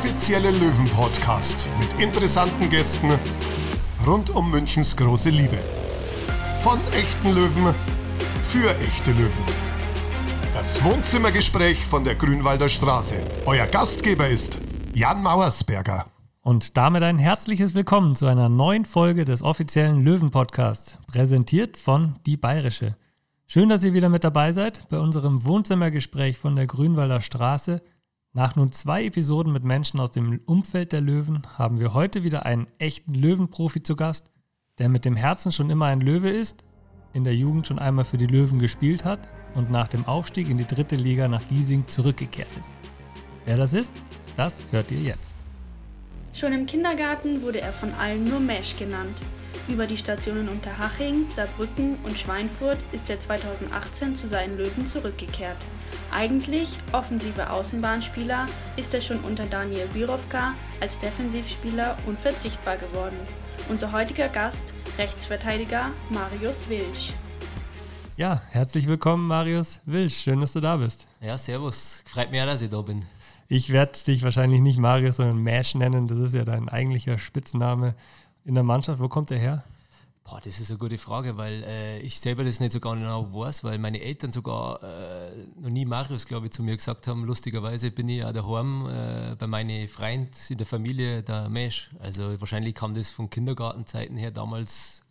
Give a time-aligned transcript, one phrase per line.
[0.00, 3.10] offizielle Löwen-Podcast mit interessanten Gästen
[4.06, 5.58] rund um Münchens große Liebe.
[6.62, 7.74] Von echten Löwen
[8.48, 9.44] für echte Löwen.
[10.54, 13.16] Das Wohnzimmergespräch von der Grünwalder Straße.
[13.44, 14.58] Euer Gastgeber ist
[14.94, 16.06] Jan Mauersberger.
[16.40, 22.38] Und damit ein herzliches Willkommen zu einer neuen Folge des offiziellen Löwen-Podcasts, präsentiert von Die
[22.38, 22.96] Bayerische.
[23.46, 27.82] Schön, dass ihr wieder mit dabei seid bei unserem Wohnzimmergespräch von der Grünwalder Straße.
[28.32, 32.46] Nach nun zwei Episoden mit Menschen aus dem Umfeld der Löwen haben wir heute wieder
[32.46, 34.30] einen echten Löwenprofi zu Gast,
[34.78, 36.64] der mit dem Herzen schon immer ein Löwe ist,
[37.12, 40.58] in der Jugend schon einmal für die Löwen gespielt hat und nach dem Aufstieg in
[40.58, 42.72] die dritte Liga nach Giesing zurückgekehrt ist.
[43.46, 43.90] Wer das ist,
[44.36, 45.36] das hört ihr jetzt.
[46.32, 49.20] Schon im Kindergarten wurde er von allen nur Mesh genannt.
[49.70, 55.58] Über die Stationen Unterhaching, Saarbrücken und Schweinfurt ist er 2018 zu seinen Löwen zurückgekehrt.
[56.10, 63.16] Eigentlich offensiver Außenbahnspieler ist er schon unter Daniel Birovka als Defensivspieler unverzichtbar geworden.
[63.68, 67.12] Unser heutiger Gast, Rechtsverteidiger Marius Wilsch.
[68.16, 70.16] Ja, herzlich willkommen, Marius Wilsch.
[70.16, 71.06] Schön, dass du da bist.
[71.20, 72.02] Ja, servus.
[72.06, 73.04] Freut mich dass ich da bin.
[73.46, 76.08] Ich werde dich wahrscheinlich nicht Marius, sondern Mash nennen.
[76.08, 77.94] Das ist ja dein eigentlicher Spitzname
[78.44, 79.00] in der Mannschaft.
[79.00, 79.64] Wo kommt der her?
[80.24, 83.64] Boah, das ist eine gute Frage, weil äh, ich selber das nicht so genau weiß,
[83.64, 87.24] weil meine Eltern sogar äh, noch nie Marius, glaube ich, zu mir gesagt haben.
[87.24, 91.90] Lustigerweise bin ich ja daheim äh, bei meinen Freunden in der Familie der Mesh.
[91.98, 95.02] Also wahrscheinlich kam das von Kindergartenzeiten her damals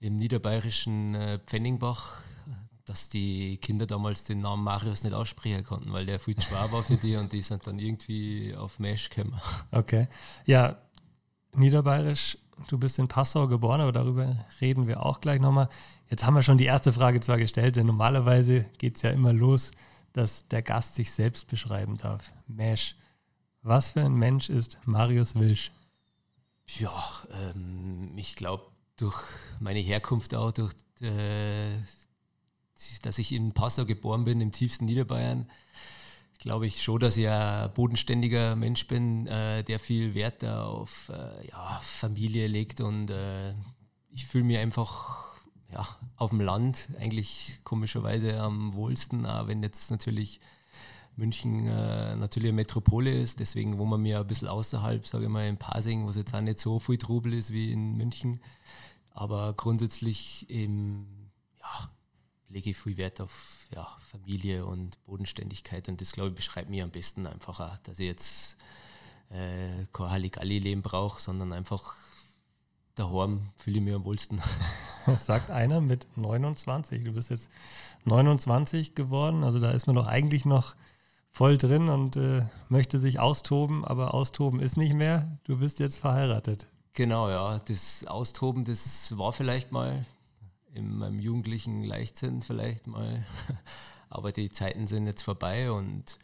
[0.00, 2.22] im niederbayerischen äh, Pfenningbach,
[2.86, 6.82] dass die Kinder damals den Namen Marius nicht aussprechen konnten, weil der viel schwer war
[6.82, 9.38] für die und die sind dann irgendwie auf Mesh gekommen.
[9.70, 10.08] Okay.
[10.46, 10.78] Ja,
[11.54, 15.68] niederbayerisch du bist in Passau geboren, aber darüber reden wir auch gleich nochmal.
[16.08, 19.32] Jetzt haben wir schon die erste Frage zwar gestellt, denn normalerweise geht es ja immer
[19.32, 19.70] los,
[20.12, 22.32] dass der Gast sich selbst beschreiben darf.
[22.46, 22.96] Mesh,
[23.62, 25.70] was für ein Mensch ist Marius Wilsch?
[26.78, 28.64] Ja, ähm, ich glaube,
[28.96, 29.22] durch
[29.58, 31.78] meine Herkunft auch, durch äh,
[33.02, 35.50] dass ich in Passau geboren bin, im tiefsten Niederbayern,
[36.40, 41.48] glaube ich schon, dass ich ein bodenständiger Mensch bin, äh, der viel Wert auf äh,
[41.48, 43.54] ja, Familie legt und äh,
[44.10, 45.36] ich fühle mich einfach
[45.72, 45.86] ja,
[46.16, 50.40] auf dem Land eigentlich komischerweise am wohlsten, auch wenn jetzt natürlich
[51.16, 55.30] München äh, natürlich eine Metropole ist, deswegen wo man mir ein bisschen außerhalb, sage ich
[55.30, 58.40] mal, in Pasing, wo es jetzt auch nicht so viel Trubel ist wie in München,
[59.10, 61.19] aber grundsätzlich ja,
[62.50, 66.84] lege ich viel Wert auf ja, Familie und Bodenständigkeit und das, glaube ich, beschreibt mir
[66.84, 68.56] am besten einfach auch, dass ich jetzt
[69.30, 71.96] äh, kein Halligalli-Leben brauche, sondern einfach
[72.96, 74.42] daheim fühle ich mich am wohlsten.
[75.16, 77.04] sagt einer mit 29.
[77.04, 77.48] Du bist jetzt
[78.04, 80.74] 29 geworden, also da ist man doch eigentlich noch
[81.30, 85.38] voll drin und äh, möchte sich austoben, aber austoben ist nicht mehr.
[85.44, 86.66] Du bist jetzt verheiratet.
[86.92, 87.60] Genau, ja.
[87.66, 90.04] Das Austoben, das war vielleicht mal
[90.74, 93.24] in meinem jugendlichen Leichtsinn vielleicht mal.
[94.08, 96.18] Aber die Zeiten sind jetzt vorbei und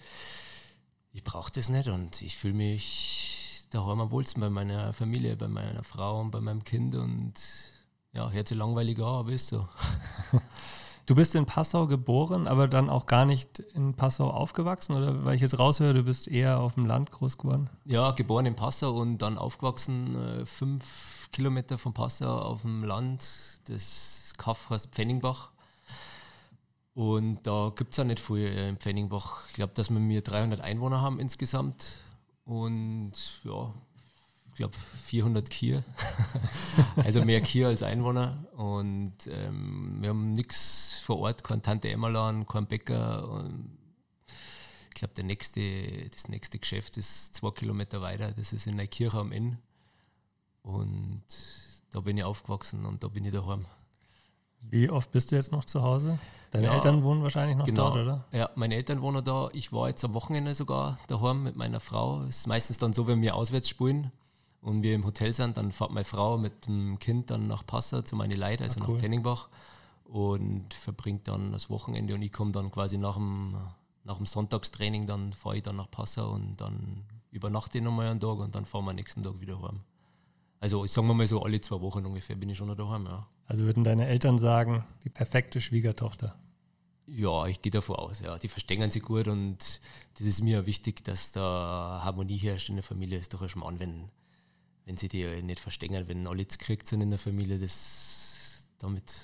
[1.13, 5.49] ich brauche das nicht und ich fühle mich daheim am wohlsten bei meiner Familie, bei
[5.49, 7.35] meiner Frau und bei meinem Kind und
[8.13, 9.69] ja, hört sich langweilig an, aber ist so.
[11.07, 14.97] Du bist in Passau geboren, aber dann auch gar nicht in Passau aufgewachsen?
[14.97, 17.71] Oder weil ich jetzt raushöre, du bist eher auf dem Land groß geworden?
[17.85, 20.45] Ja, geboren in Passau und dann aufgewachsen, äh,
[21.33, 23.61] Kilometer von Passau auf dem Land.
[23.65, 25.51] Das Kaff heißt Pfenningbach.
[26.95, 29.49] Und da gibt es auch nicht viel in Pfenningbach.
[29.49, 31.99] Ich glaube, dass wir mir 300 Einwohner haben insgesamt.
[32.47, 33.13] Und
[33.45, 33.75] ja,
[34.49, 35.85] ich glaube 400 Kier.
[36.97, 38.47] also mehr Kier als Einwohner.
[38.57, 43.29] Und ähm, wir haben nichts vor Ort, kein Tante Emmerlan, kein Bäcker.
[43.29, 43.77] Und
[44.89, 48.33] ich glaube, nächste, das nächste Geschäft ist zwei Kilometer weiter.
[48.33, 49.59] Das ist in der Kirche am Inn.
[50.67, 51.23] Und
[51.93, 53.67] da bin ich aufgewachsen und da bin ich daheim.
[54.61, 56.19] Wie oft bist du jetzt noch zu Hause?
[56.51, 57.91] Deine ja, Eltern wohnen wahrscheinlich noch genau.
[57.91, 58.25] dort, oder?
[58.33, 59.49] Ja, meine Eltern wohnen da.
[59.53, 62.23] Ich war jetzt am Wochenende sogar daheim mit meiner Frau.
[62.23, 64.11] Es ist meistens dann so, wenn wir auswärts spielen
[64.61, 68.03] und wir im Hotel sind, dann fährt meine Frau mit dem Kind dann nach Passau
[68.03, 68.95] zu meinen Leuten, also ah, cool.
[68.95, 69.49] nach Pfenningbach
[70.05, 73.57] und verbringt dann das Wochenende und ich komme dann quasi nach dem,
[74.03, 78.19] nach dem Sonntagstraining, dann fahre ich dann nach Passau und dann übernachte ich nochmal einen
[78.19, 79.83] Tag und dann fahren wir am nächsten Tag wieder heim.
[80.61, 83.27] Also ich sage mal so, alle zwei Wochen ungefähr bin ich schon noch daheim, ja.
[83.47, 86.37] Also würden deine Eltern sagen, die perfekte Schwiegertochter?
[87.07, 88.39] Ja, ich gehe davon aus, ja.
[88.39, 89.81] Die verstehen sich gut und
[90.19, 93.19] das ist mir wichtig, dass da Harmonie herrscht in der Familie.
[93.19, 94.09] Ist doch ein Schmarrn, wenn,
[94.85, 99.15] wenn sie die nicht verstehen, wenn alle gekriegt sind in der Familie, das damit,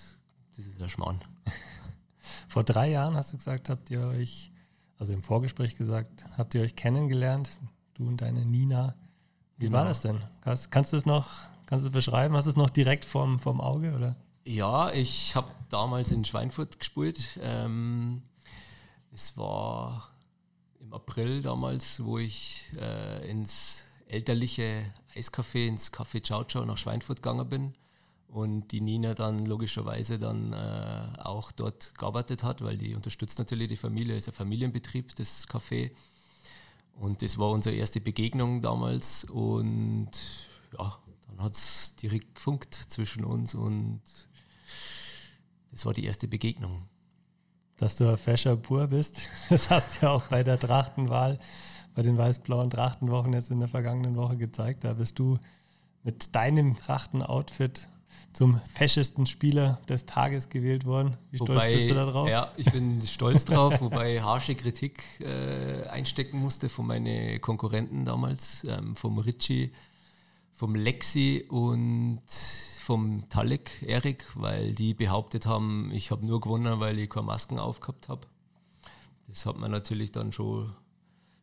[0.56, 1.20] das ist ein Schmarrn.
[2.48, 4.52] Vor drei Jahren hast du gesagt, habt ihr euch,
[4.98, 7.58] also im Vorgespräch gesagt, habt ihr euch kennengelernt.
[7.94, 8.94] du und deine Nina.
[9.62, 9.78] Wie Genau.
[9.78, 10.18] war das denn?
[10.40, 11.28] Kannst, kannst du es noch,
[11.66, 12.34] kannst du es beschreiben?
[12.36, 13.94] Hast du es noch direkt vorm, vorm Auge?
[13.94, 14.16] Oder?
[14.44, 17.38] Ja, ich habe damals in Schweinfurt gespielt.
[17.40, 18.22] Ähm,
[19.12, 20.08] es war
[20.80, 27.22] im April damals, wo ich äh, ins elterliche Eiscafé, ins Café Ciao Ciao nach Schweinfurt
[27.22, 27.74] gegangen bin.
[28.26, 33.68] Und die Nina dann logischerweise dann äh, auch dort gearbeitet hat, weil die unterstützt natürlich
[33.68, 35.92] die Familie, ist ein Familienbetrieb, das Café.
[36.96, 39.24] Und das war unsere erste Begegnung damals.
[39.24, 40.10] Und
[40.78, 40.98] ja,
[41.28, 44.00] dann hat es direkt gefunkt zwischen uns und
[45.70, 46.88] das war die erste Begegnung.
[47.76, 51.38] Dass du ein fescher Bur bist, das hast du ja auch bei der Trachtenwahl,
[51.94, 54.84] bei den weiß-blauen Trachtenwochen jetzt in der vergangenen Woche gezeigt.
[54.84, 55.38] Da bist du
[56.02, 57.88] mit deinem Trachtenoutfit
[58.32, 61.16] zum feschesten Spieler des Tages gewählt worden.
[61.30, 62.28] Wie stolz bist du da drauf?
[62.28, 68.64] Ja, ich bin stolz drauf, wobei harsche Kritik äh, einstecken musste von meinen Konkurrenten damals,
[68.64, 69.72] ähm, vom Ritchie,
[70.52, 72.22] vom Lexi und
[72.82, 77.58] vom Talek, Erik, weil die behauptet haben, ich habe nur gewonnen, weil ich keine Masken
[77.58, 78.26] aufgehabt habe.
[79.28, 80.74] Das hat man natürlich dann schon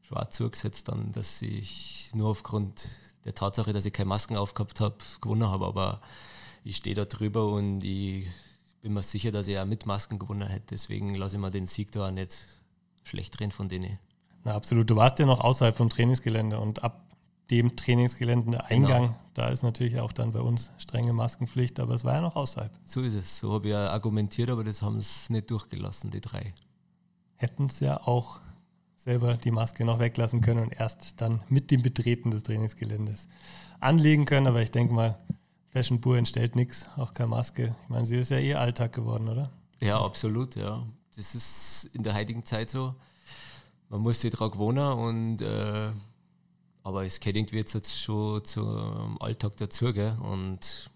[0.02, 2.90] schwarz zugesetzt, dann, dass ich nur aufgrund
[3.26, 5.66] der Tatsache, dass ich keine Masken aufgehabt habe, gewonnen habe.
[5.66, 6.02] Aber
[6.70, 8.28] ich stehe da drüber und ich
[8.82, 10.68] bin mir sicher, dass ich auch mit Masken gewonnen hätte.
[10.72, 12.46] Deswegen lasse ich mir den Sieg da auch nicht
[13.04, 13.98] schlecht drehen von denen.
[14.44, 14.90] Na, absolut.
[14.90, 17.04] Du warst ja noch außerhalb vom Trainingsgelände und ab
[17.50, 19.20] dem Trainingsgelände der Eingang, Genau.
[19.34, 22.72] da ist natürlich auch dann bei uns strenge Maskenpflicht, aber es war ja noch außerhalb.
[22.86, 23.40] So ist es.
[23.40, 26.54] So habe ich ja argumentiert, aber das haben sie nicht durchgelassen, die drei.
[27.36, 28.42] Hätten es ja auch
[28.96, 33.28] selber die Maske noch weglassen können und erst dann mit dem Betreten des Trainingsgeländes
[33.80, 34.46] anlegen können.
[34.46, 35.18] Aber ich denke mal,
[35.70, 37.76] Fashion Pur entstellt nichts, auch keine Maske.
[37.84, 39.52] Ich meine, sie ist ja eh Alltag geworden, oder?
[39.80, 40.86] Ja, absolut, ja.
[41.16, 42.96] Das ist in der heutigen Zeit so.
[43.90, 45.92] Man muss sich daran gewöhnen und äh,
[46.84, 50.18] aber es gehört irgendwie jetzt schon zum Alltag dazu, gell?
[50.22, 50.90] Und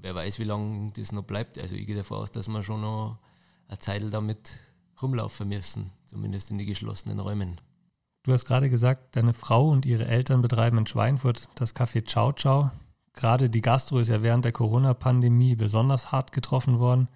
[0.00, 1.58] wer weiß, wie lange das noch bleibt.
[1.58, 3.18] Also ich gehe davon aus, dass wir schon noch
[3.68, 4.58] eine Zeit damit
[5.00, 7.56] rumlaufen müssen, zumindest in die geschlossenen Räumen.
[8.24, 12.32] Du hast gerade gesagt, deine Frau und ihre Eltern betreiben in Schweinfurt das Café Ciao
[12.32, 12.70] Ciao.
[13.18, 17.08] Gerade die Gastro ist ja während der Corona-Pandemie besonders hart getroffen worden.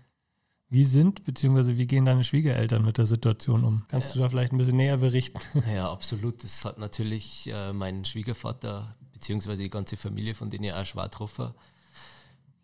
[0.68, 1.76] Wie sind bzw.
[1.76, 3.84] wie gehen deine Schwiegereltern mit der Situation um?
[3.86, 5.38] Kannst du da vielleicht ein bisschen näher berichten?
[5.72, 6.42] Ja, absolut.
[6.42, 11.04] Das hat natürlich äh, mein Schwiegervater beziehungsweise die ganze Familie, von denen ich auch schwer
[11.04, 11.54] getroffen,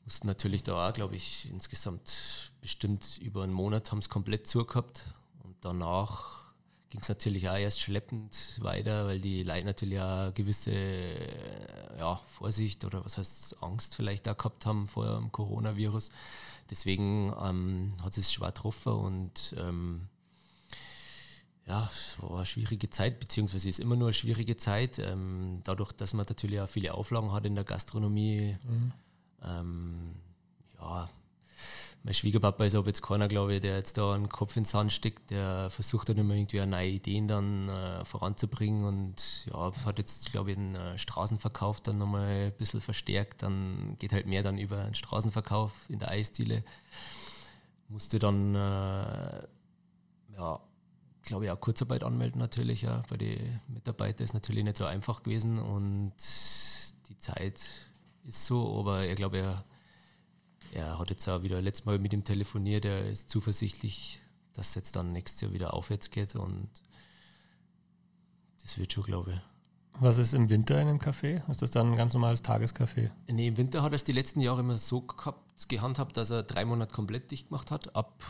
[0.05, 5.14] mussten natürlich da auch, glaube ich, insgesamt bestimmt über einen Monat haben es komplett zugehabt.
[5.44, 6.38] Und danach
[6.90, 12.17] ging es natürlich auch erst schleppend weiter, weil die Leute natürlich auch gewisse äh, ja,
[12.26, 16.11] Vorsicht oder was heißt Angst vielleicht auch gehabt haben vor dem Coronavirus.
[16.70, 20.08] Deswegen ähm, hat es schwer getroffen und ähm,
[21.67, 24.99] ja, es war eine schwierige Zeit, beziehungsweise ist immer nur eine schwierige Zeit.
[24.99, 28.56] Ähm, dadurch, dass man natürlich auch viele Auflagen hat in der Gastronomie.
[29.43, 30.14] Ähm,
[30.79, 31.11] ja,
[32.05, 34.93] mein Schwiegerpapa ist aber jetzt keiner, glaube ich, der jetzt da einen Kopf ins Sand
[34.93, 35.31] steckt.
[35.31, 40.50] Der versucht dann immer irgendwie neue Ideen dann äh, voranzubringen und ja, hat jetzt, glaube
[40.50, 43.43] ich, den äh, Straßenverkauf dann nochmal ein bisschen verstärkt.
[43.43, 46.65] Dann geht halt mehr dann über den Straßenverkauf in der Eisdiele.
[47.89, 49.43] Musste dann, äh,
[50.37, 50.61] ja,
[51.23, 52.83] glaube ich, auch Kurzarbeit anmelden natürlich.
[52.83, 53.02] Ja.
[53.11, 56.12] Bei den Mitarbeitern ist natürlich nicht so einfach gewesen und
[57.09, 57.61] die Zeit
[58.25, 59.64] ist so, aber ich glaube, er,
[60.72, 64.20] er hat jetzt auch wieder letztes Mal mit ihm telefoniert, er ist zuversichtlich,
[64.54, 66.68] dass es jetzt dann nächstes Jahr wieder aufwärts geht und
[68.62, 69.40] das wird schon, glaube ich.
[70.00, 71.42] Was ist im Winter in einem Café?
[71.50, 73.10] Ist das dann ein ganz normales Tagescafé?
[73.26, 76.44] Nee, im Winter hat er es die letzten Jahre immer so gehabt, gehandhabt, dass er
[76.44, 77.96] drei Monate komplett dicht gemacht hat.
[77.96, 78.22] Ab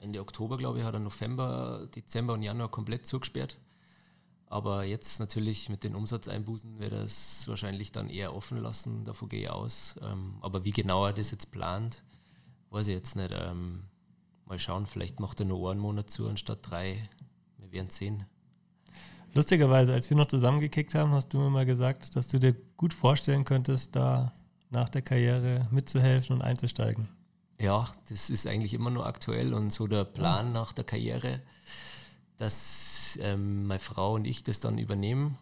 [0.00, 3.56] Ende Oktober, glaube ich, hat er November, Dezember und Januar komplett zugesperrt.
[4.54, 9.28] Aber jetzt natürlich mit den Umsatzeinbußen wird er es wahrscheinlich dann eher offen lassen, davon
[9.28, 9.96] gehe ich aus.
[10.00, 12.04] Ähm, aber wie genau er das jetzt plant,
[12.70, 13.32] weiß ich jetzt nicht.
[13.32, 13.82] Ähm,
[14.46, 17.02] mal schauen, vielleicht macht er nur einen Monat zu anstatt drei.
[17.58, 18.26] Wir werden sehen.
[19.32, 22.94] Lustigerweise, als wir noch zusammengekickt haben, hast du mir mal gesagt, dass du dir gut
[22.94, 24.34] vorstellen könntest, da
[24.70, 27.08] nach der Karriere mitzuhelfen und einzusteigen.
[27.58, 31.42] Ja, das ist eigentlich immer nur aktuell und so der Plan nach der Karriere,
[32.36, 35.38] dass ähm, meine Frau und ich das dann übernehmen.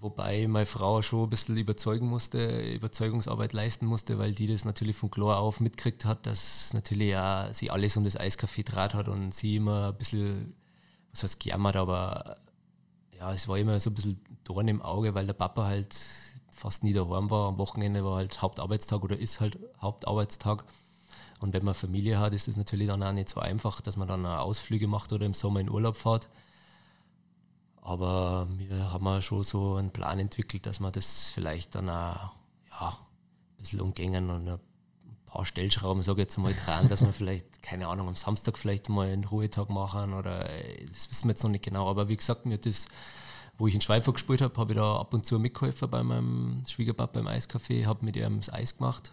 [0.00, 4.96] Wobei meine Frau schon ein bisschen überzeugen musste, Überzeugungsarbeit leisten musste, weil die das natürlich
[4.96, 9.06] von Chlor auf mitgekriegt hat, dass natürlich ja sie alles um das Eiscafé draht hat
[9.06, 10.54] und sie immer ein bisschen,
[11.12, 12.38] was heißt gejammert, aber
[13.16, 15.94] ja, es war immer so ein bisschen Dorn im Auge, weil der Papa halt
[16.50, 17.48] fast nie daheim war.
[17.48, 20.64] Am Wochenende war halt Hauptarbeitstag oder ist halt Hauptarbeitstag.
[21.42, 24.08] Und wenn man Familie hat, ist es natürlich dann auch nicht so einfach, dass man
[24.08, 26.28] dann auch Ausflüge macht oder im Sommer in Urlaub fährt.
[27.80, 32.30] Aber wir haben schon so einen Plan entwickelt, dass wir das vielleicht dann auch
[32.70, 34.60] ja, ein bisschen umgängen und ein
[35.26, 38.88] paar Stellschrauben, sage ich jetzt mal, dran, dass wir vielleicht, keine Ahnung, am Samstag vielleicht
[38.88, 40.48] mal einen Ruhetag machen oder
[40.86, 41.88] das wissen wir jetzt noch nicht genau.
[41.88, 42.86] Aber wie gesagt, mir das,
[43.58, 46.62] wo ich in Schweinfurt gespielt habe, habe ich da ab und zu mitgeholfen bei meinem
[46.68, 49.12] Schwiegerpapa beim Eiscafé, habe mit ihm das Eis gemacht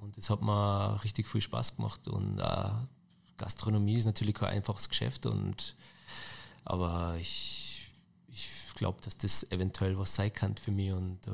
[0.00, 2.70] und das hat mir richtig viel Spaß gemacht und äh,
[3.36, 5.76] Gastronomie ist natürlich kein einfaches Geschäft und
[6.64, 7.90] aber ich,
[8.28, 11.30] ich glaube, dass das eventuell was sein kann für mich und äh,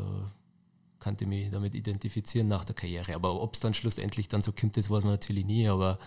[1.00, 3.14] könnte mich damit identifizieren nach der Karriere.
[3.14, 5.68] Aber ob es dann schlussendlich dann so kommt, das weiß man natürlich nie.
[5.68, 5.98] Aber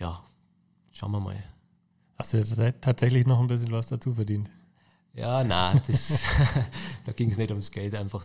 [0.00, 0.24] ja,
[0.92, 1.42] schauen wir mal.
[2.16, 4.50] Hast du tatsächlich noch ein bisschen was dazu verdient?
[5.12, 5.80] Ja, nein,
[7.04, 8.24] da ging es nicht ums Geld, einfach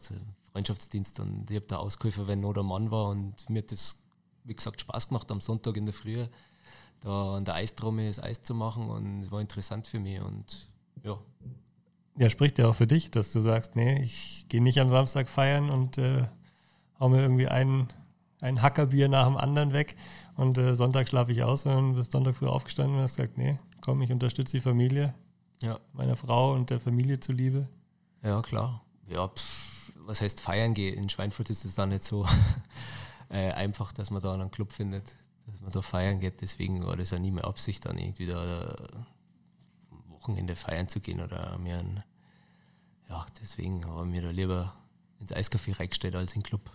[0.52, 1.20] Freundschaftsdienst.
[1.20, 3.10] Und ich habe da ausgeholfen, wenn nur der Mann war.
[3.10, 4.04] Und mir hat das,
[4.44, 6.26] wie gesagt, Spaß gemacht am Sonntag in der Früh,
[7.02, 8.90] da an der Eistrommel das Eis zu machen.
[8.90, 10.22] Und es war interessant für mich.
[10.22, 10.70] Und
[11.04, 11.20] ja,
[12.20, 15.30] ja, spricht ja auch für dich, dass du sagst, nee, ich gehe nicht am Samstag
[15.30, 16.28] feiern und äh,
[17.00, 17.88] hau mir irgendwie ein,
[18.42, 19.96] ein Hackerbier nach dem anderen weg
[20.36, 23.56] und äh, Sonntag schlafe ich aus, sondern bist Sonntag früh aufgestanden und hast gesagt, nee,
[23.80, 25.16] komm, ich unterstütze die Familie,
[25.62, 25.80] ja.
[25.94, 27.70] meiner Frau und der Familie zuliebe.
[28.22, 28.82] Ja, klar.
[29.08, 29.79] Ja, pff,
[30.10, 30.98] was heißt feiern gehen?
[30.98, 32.26] In Schweinfurt ist es dann nicht so
[33.30, 36.42] äh, einfach, dass man da einen Club findet, dass man da feiern geht.
[36.42, 38.76] Deswegen war das ja nie mehr Absicht, dann irgendwie da
[40.08, 42.04] Wochenende feiern zu gehen oder mir ein,
[43.08, 44.74] ja, deswegen haben wir da lieber
[45.20, 46.72] ins Eiscafé reingestellt als in den Club.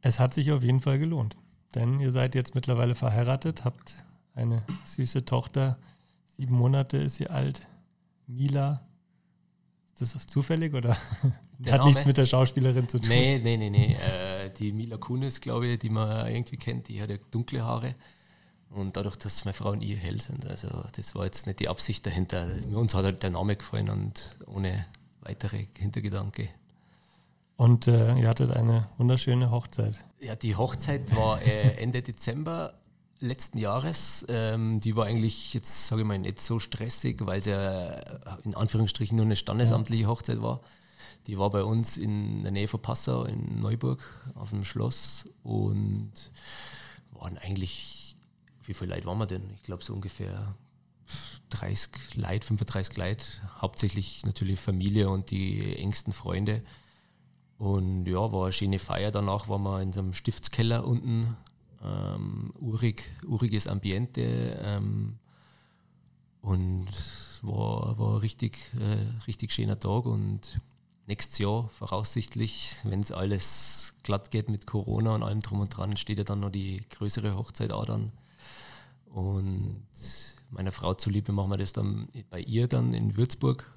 [0.00, 1.36] Es hat sich auf jeden Fall gelohnt,
[1.74, 5.78] denn ihr seid jetzt mittlerweile verheiratet, habt eine süße Tochter,
[6.36, 7.66] sieben Monate ist sie alt,
[8.28, 8.86] Mila.
[9.98, 10.96] Ist das zufällig oder
[11.58, 11.90] der hat Name?
[11.90, 13.08] nichts mit der Schauspielerin zu tun?
[13.08, 13.94] Nee, nee, nee, nee.
[13.94, 17.94] Äh, die Mila Kunis, glaube ich, die man irgendwie kennt, die hat ja dunkle Haare.
[18.70, 21.68] Und dadurch, dass meine Frau und ich hell sind, also das war jetzt nicht die
[21.68, 22.48] Absicht dahinter.
[22.72, 24.86] Uns hat halt der Name gefallen und ohne
[25.20, 26.48] weitere Hintergedanke.
[27.56, 29.94] Und äh, ihr hattet eine wunderschöne Hochzeit.
[30.20, 32.74] Ja, die Hochzeit war äh, Ende Dezember
[33.18, 34.26] letzten Jahres.
[34.28, 37.96] Ähm, die war eigentlich jetzt, sage ich mal, nicht so stressig, weil es ja
[38.44, 40.60] in Anführungsstrichen nur eine standesamtliche Hochzeit war.
[41.26, 44.02] Die war bei uns in der Nähe von Passau in Neuburg
[44.34, 46.12] auf dem Schloss und
[47.12, 47.96] waren eigentlich
[48.66, 49.50] wie viele Leute waren wir denn?
[49.56, 50.54] Ich glaube so ungefähr
[51.50, 53.24] 30 Leute, 35 Leute,
[53.60, 56.62] hauptsächlich natürlich Familie und die engsten Freunde.
[57.58, 59.10] Und ja, war eine schöne Feier.
[59.10, 61.36] Danach waren wir in so einem Stiftskeller unten.
[61.82, 64.60] Ähm, urig, uriges Ambiente.
[64.62, 65.18] Ähm,
[66.42, 66.88] und
[67.42, 70.04] war, war richtig, äh, richtig schöner Tag.
[70.04, 70.60] Und
[71.06, 75.96] nächstes Jahr voraussichtlich, wenn es alles glatt geht mit Corona und allem drum und dran,
[75.96, 78.12] steht ja dann noch die größere Hochzeit auch dann
[79.16, 79.86] und
[80.50, 83.72] meiner Frau zuliebe machen wir das dann bei ihr dann in Würzburg.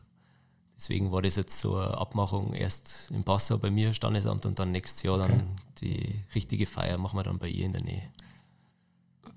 [0.75, 4.71] Deswegen war das jetzt so eine Abmachung erst in Passau bei mir, Standesamt, und dann
[4.71, 5.29] nächstes Jahr okay.
[5.29, 8.03] dann die richtige Feier machen wir dann bei ihr in der Nähe.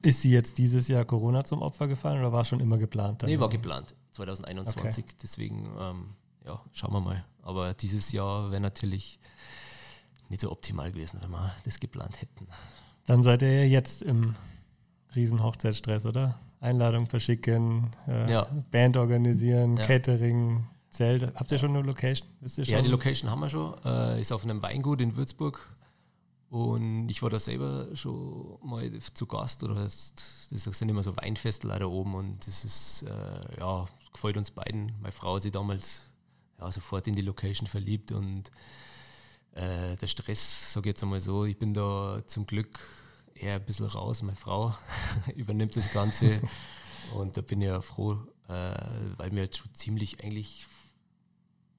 [0.03, 3.23] Ist sie jetzt dieses Jahr Corona zum Opfer gefallen oder war es schon immer geplant?
[3.23, 3.31] Dann?
[3.31, 5.05] Nee, war geplant, 2021.
[5.05, 5.15] Okay.
[5.23, 7.25] Deswegen, ähm, ja, schauen wir mal.
[7.43, 9.19] Aber dieses Jahr wäre natürlich
[10.29, 12.49] nicht so optimal gewesen, wenn wir das geplant hätten.
[13.07, 14.35] Dann seid ihr jetzt im
[15.15, 16.39] riesen Hochzeitsstress, oder?
[16.61, 18.47] Einladung verschicken, äh, ja.
[18.71, 19.85] Band organisieren, ja.
[19.85, 21.35] Catering, Zelt.
[21.35, 22.29] Habt ihr schon eine Location?
[22.41, 22.75] Wisst ihr schon?
[22.75, 23.75] Ja, die Location haben wir schon.
[23.85, 25.75] Äh, ist auf einem Weingut in Würzburg.
[26.51, 29.65] Und ich war da selber schon mal zu Gast.
[29.65, 30.13] Oder das,
[30.51, 32.15] sind immer so Weinfestel da oben.
[32.15, 34.93] Und das ist, äh, ja, gefällt uns beiden.
[35.01, 36.11] Meine Frau hat sich damals
[36.63, 38.13] ja, sofort in die Location verliebt.
[38.13, 38.51] Und
[39.53, 42.81] äh, der Stress, sage ich jetzt einmal so, ich bin da zum Glück
[43.35, 44.23] eher ein bisschen raus.
[44.23, 44.75] Meine Frau
[45.37, 46.41] übernimmt das Ganze
[47.15, 48.75] und da bin ich ja froh, äh,
[49.17, 50.67] weil wir jetzt schon ziemlich eigentlich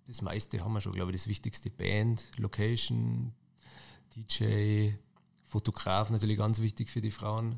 [0.08, 3.34] das meiste haben wir schon, glaube ich, das wichtigste Band, Location,
[4.16, 4.92] DJ,
[5.46, 7.58] Fotograf natürlich ganz wichtig für die Frauen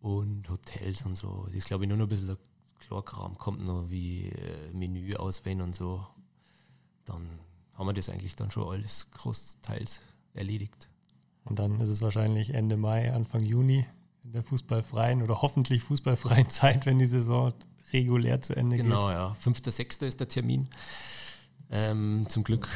[0.00, 1.44] und Hotels und so.
[1.46, 2.36] Das ist, glaube ich, nur noch ein bisschen
[2.80, 6.06] Klarkram, kommt noch wie äh, Menü auswählen und so.
[7.04, 7.28] Dann
[7.74, 10.00] haben wir das eigentlich dann schon alles großteils
[10.34, 10.88] erledigt.
[11.44, 13.86] Und dann ist es wahrscheinlich Ende Mai, Anfang Juni
[14.22, 17.52] in der fußballfreien oder hoffentlich fußballfreien Zeit, wenn die Saison
[17.92, 19.16] regulär zu Ende genau, geht.
[19.16, 19.36] Genau, ja.
[19.44, 20.06] 5.6.
[20.06, 20.68] ist der Termin.
[21.70, 22.68] Ähm, zum Glück,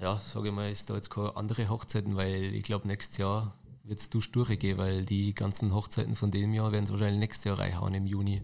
[0.00, 3.54] ja, sage ich mal, ist da jetzt keine andere Hochzeiten, weil ich glaube, nächstes Jahr
[3.84, 7.44] wird es durch gehen, weil die ganzen Hochzeiten von dem Jahr werden es wahrscheinlich nächstes
[7.44, 8.42] Jahr reinhauen im Juni.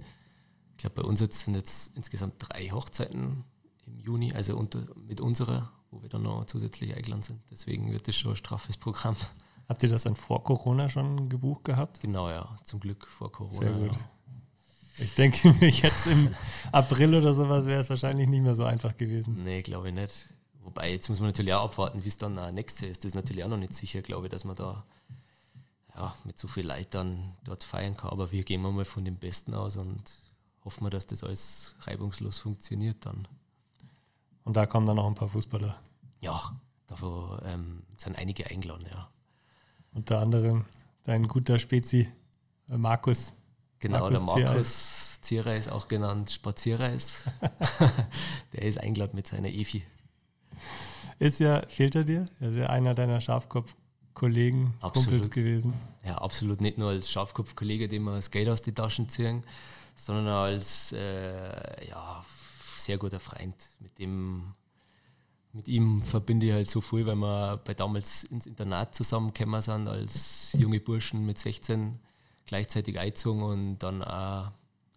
[0.73, 3.45] Ich glaube, bei uns jetzt sind jetzt insgesamt drei Hochzeiten
[3.88, 7.40] im Juni, also unter, mit unserer wo wir dann noch zusätzlich eingeladen sind.
[7.50, 9.16] Deswegen wird das schon ein straffes Programm.
[9.68, 12.00] Habt ihr das dann vor Corona schon gebucht gehabt?
[12.00, 13.61] Genau, ja, zum Glück vor Corona.
[13.61, 13.92] Sehr gut.
[13.92, 14.11] Ja.
[15.00, 16.35] Ich denke mir, jetzt im
[16.73, 19.45] April oder sowas wäre es wahrscheinlich nicht mehr so einfach gewesen.
[19.45, 20.35] Nee, glaube ich nicht.
[20.62, 23.04] Wobei, jetzt muss man natürlich auch abwarten, wie es dann äh, nächste ist.
[23.04, 24.85] Das ist natürlich auch noch nicht sicher, glaube ich, dass man da
[25.95, 28.11] ja, mit so viel Leid dann dort feiern kann.
[28.11, 30.02] Aber wir gehen mal von dem Besten aus und
[30.64, 33.28] hoffen wir, dass das alles reibungslos funktioniert dann.
[34.45, 35.76] Und da kommen dann noch ein paar Fußballer.
[36.21, 36.40] Ja,
[36.87, 39.09] davon ähm, sind einige eingeladen, ja.
[39.92, 40.64] Unter anderem
[41.04, 42.09] dein guter Spezi
[42.71, 43.33] äh, Markus.
[43.78, 47.25] Genau, Markus der Markus Zierreis, auch genannt Spazierreis.
[48.52, 49.85] der ist eingeladen mit seiner Efi.
[51.18, 52.28] Ist ja, fehlt er dir?
[52.40, 55.75] Er ist ja einer deiner Schafkopf-Kollegen, Kumpels gewesen.
[56.04, 56.61] Ja, absolut.
[56.61, 59.42] Nicht nur als Schafkopf-Kollege, dem wir das Geld aus die Taschen ziehen,
[59.97, 62.25] sondern als äh, ja,
[62.78, 64.54] sehr guter Freund, mit dem
[65.52, 69.88] mit ihm verbinde ich halt so viel, weil wir bei damals ins Internat zusammengekommen sind
[69.88, 71.99] als junge Burschen mit 16
[72.47, 74.52] gleichzeitig eingezogen und dann auch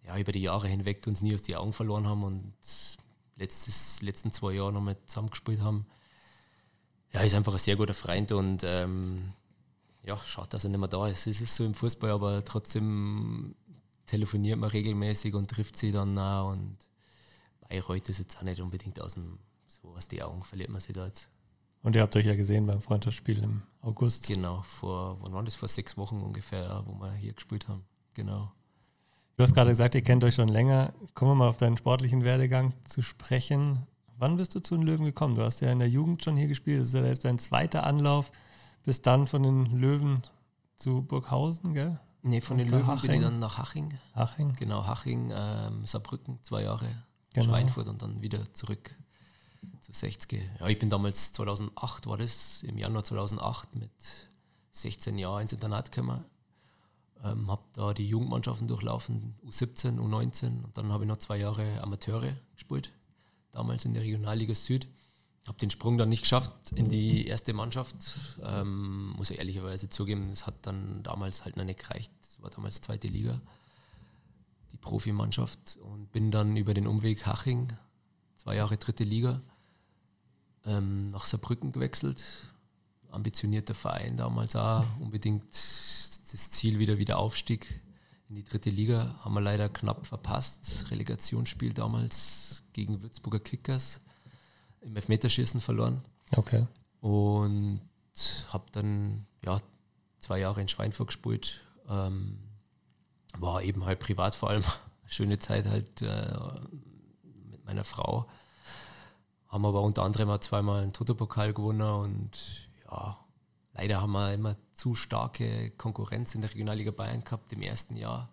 [0.06, 2.52] ja, über die Jahre hinweg uns nie aus die Augen verloren haben und
[3.36, 5.86] letztes, letzten zwei Jahre nochmal zusammengespielt haben.
[7.12, 9.32] Ja, ist einfach ein sehr guter Freund und ähm,
[10.04, 11.26] ja, schade, dass er nicht mehr da ist.
[11.26, 13.54] Es ist so im Fußball, aber trotzdem
[14.06, 16.76] telefoniert man regelmäßig und trifft sie dann auch und
[17.72, 20.92] Bayreuth ist jetzt auch nicht unbedingt aus dem so aus den Augen verliert man sie
[20.92, 21.28] da jetzt.
[21.82, 24.26] Und ihr habt euch ja gesehen beim Freundschaftsspiel im August.
[24.26, 25.54] Genau, vor, wann war das?
[25.54, 27.82] Vor sechs Wochen ungefähr, wo wir hier gespielt haben.
[28.14, 28.52] Genau.
[29.36, 30.92] Du hast gerade gesagt, ihr kennt euch schon länger.
[31.14, 33.86] Kommen wir mal auf deinen sportlichen Werdegang zu sprechen.
[34.18, 35.34] Wann bist du zu den Löwen gekommen?
[35.34, 36.82] Du hast ja in der Jugend schon hier gespielt.
[36.82, 38.30] Das ist ja jetzt dein zweiter Anlauf.
[38.84, 40.22] Bis dann von den Löwen
[40.76, 41.98] zu Burghausen, gell?
[42.20, 43.10] Nee, von den Löwen Haching.
[43.10, 43.98] bin ich dann nach Haching.
[44.14, 44.52] Haching?
[44.52, 46.86] Genau, Haching, ähm, Saarbrücken, zwei Jahre.
[47.34, 47.48] Genau.
[47.48, 48.94] Schweinfurt und dann wieder zurück
[49.80, 50.40] zu 60.
[50.60, 53.90] Ja, ich bin damals 2008, war das, im Januar 2008 mit
[54.72, 56.24] 16 Jahren ins Internat gekommen.
[57.24, 61.80] Ähm, habe da die Jugendmannschaften durchlaufen, U17, U19 und dann habe ich noch zwei Jahre
[61.80, 62.90] Amateure gespielt,
[63.52, 64.88] damals in der Regionalliga Süd.
[65.46, 67.96] Habe den Sprung dann nicht geschafft in die erste Mannschaft.
[68.44, 72.12] Ähm, muss ich ehrlicherweise zugeben, es hat dann damals halt noch nicht gereicht.
[72.20, 73.40] Es war damals zweite Liga,
[74.82, 75.78] Profimannschaft.
[75.82, 77.72] Und bin dann über den Umweg Haching,
[78.36, 79.40] zwei Jahre dritte Liga,
[80.66, 82.24] ähm, nach Saarbrücken gewechselt.
[83.10, 87.80] Ambitionierter Verein damals auch, unbedingt das Ziel wieder wieder Aufstieg
[88.28, 89.14] in die dritte Liga.
[89.22, 90.90] Haben wir leider knapp verpasst.
[90.90, 94.00] Relegationsspiel damals gegen Würzburger Kickers
[94.80, 96.02] im Elfmeterschießen verloren.
[96.34, 96.66] Okay.
[97.00, 97.80] Und
[98.48, 99.60] habe dann ja,
[100.18, 101.60] zwei Jahre in Schweinfurt gespielt.
[101.88, 102.38] Ähm,
[103.42, 104.64] war eben halt privat vor allem.
[105.06, 106.38] Schöne Zeit halt äh,
[107.50, 108.26] mit meiner Frau
[109.52, 113.18] haben aber unter anderem auch zweimal einen Toto-Pokal gewonnen und ja,
[113.74, 118.30] leider haben wir immer zu starke Konkurrenz in der Regionalliga Bayern gehabt im ersten Jahr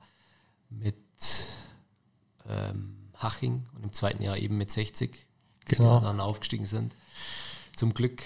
[0.69, 0.95] mit
[2.47, 5.27] ähm, Haching und im zweiten Jahr eben mit 60,
[5.65, 5.99] genau.
[5.99, 6.95] die dann aufgestiegen sind.
[7.75, 8.23] Zum Glück,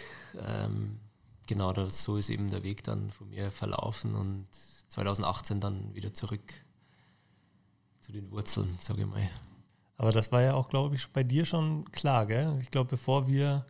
[0.47, 0.99] ähm,
[1.47, 4.47] genau, das, so ist eben der Weg dann von mir verlaufen und
[4.89, 6.62] 2018 dann wieder zurück
[8.03, 9.29] zu den Wurzeln, sage ich mal.
[9.95, 12.59] Aber das war ja auch, glaube ich, bei dir schon klar, gell?
[12.61, 13.65] Ich glaube, bevor wir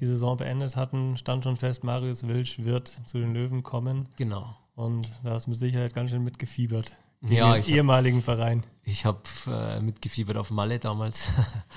[0.00, 4.08] die Saison beendet hatten, stand schon fest, Marius Wilsch wird zu den Löwen kommen.
[4.16, 4.56] Genau.
[4.74, 6.92] Und da hast du mit Sicherheit ganz schön mitgefiebert.
[7.20, 8.64] Ja, ich ehemaligen hab, Verein.
[8.82, 11.28] Ich habe äh, mitgefiebert auf Malle damals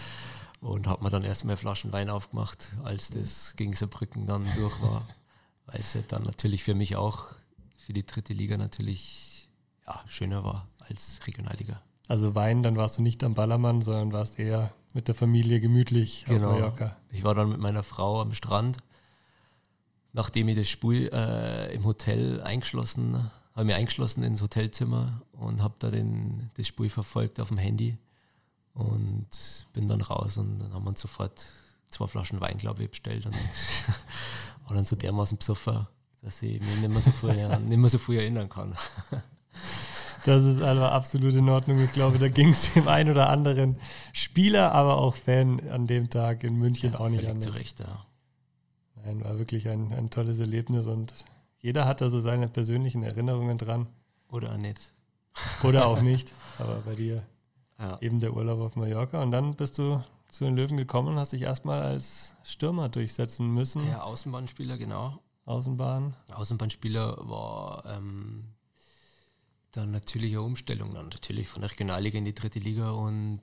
[0.60, 5.08] und habe mir dann erstmal Flaschen Wein aufgemacht, als das gegen Saarbrücken dann durch war.
[5.68, 7.36] Weil es ja dann natürlich für mich auch,
[7.78, 9.50] für die dritte Liga natürlich
[9.86, 11.82] ja, schöner war als Regionalliga.
[12.12, 16.26] Also Wein, dann warst du nicht am Ballermann, sondern warst eher mit der Familie gemütlich
[16.28, 16.48] genau.
[16.50, 16.98] auf Mallorca.
[17.10, 18.80] Ich war dann mit meiner Frau am Strand.
[20.12, 25.76] Nachdem ich das Spiel äh, im Hotel eingeschlossen, habe mich eingeschlossen ins Hotelzimmer und habe
[25.80, 27.98] da den, das Spiel verfolgt auf dem Handy
[28.74, 29.30] und
[29.72, 31.46] bin dann raus und dann haben wir uns sofort
[31.88, 33.36] zwei Flaschen Wein, glaube ich, bestellt und
[34.68, 35.88] war dann so dermaßen besoffen,
[36.22, 38.76] dass ich mich nicht mehr so früh, nicht mehr so früh erinnern kann.
[40.26, 41.80] Das ist also absolut in Ordnung.
[41.80, 43.78] Ich glaube, da ging es dem einen oder anderen
[44.14, 47.46] Spieler, aber auch Fan an dem Tag in München ja, auch nicht anders.
[47.46, 48.06] Zu Recht, ja.
[49.04, 51.14] Nein, war wirklich ein, ein tolles Erlebnis und
[51.60, 53.88] jeder hat da so seine persönlichen Erinnerungen dran.
[54.30, 54.92] Oder nicht.
[55.64, 56.32] Oder auch nicht.
[56.60, 57.24] Aber bei dir
[57.80, 57.98] ja.
[58.02, 59.22] eben der Urlaub auf Mallorca.
[59.22, 63.48] Und dann bist du zu den Löwen gekommen und hast dich erstmal als Stürmer durchsetzen
[63.54, 63.88] müssen.
[63.88, 65.20] Ja, Außenbahnspieler, genau.
[65.46, 66.16] Außenbahn.
[66.34, 68.46] Außenbahnspieler war ähm,
[69.72, 73.42] dann natürlich eine Umstellung, dann natürlich von der Regionalliga in die dritte Liga und